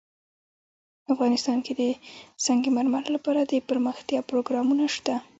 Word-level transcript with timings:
افغانستان 1.13 1.57
کې 1.65 1.73
د 1.79 1.81
سنگ 2.45 2.63
مرمر 2.77 3.03
لپاره 3.15 3.39
دپرمختیا 3.53 4.19
پروګرامونه 4.29 4.83
شته. 4.95 5.15